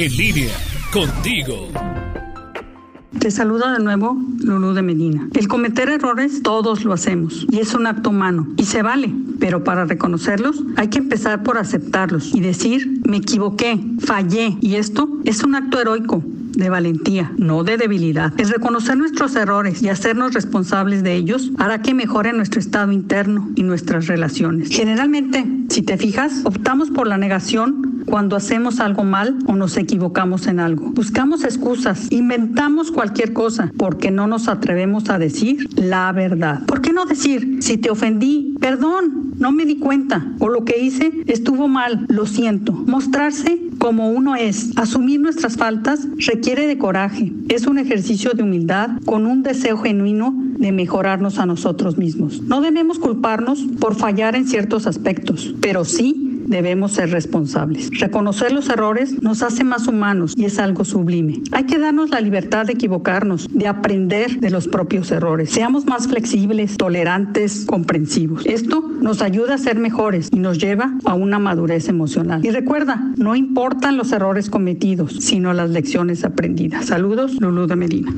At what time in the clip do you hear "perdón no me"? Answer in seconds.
38.60-39.66